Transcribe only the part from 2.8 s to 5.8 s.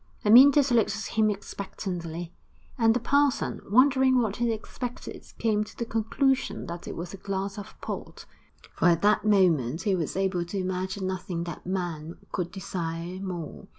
the parson, wondering what he expected, came to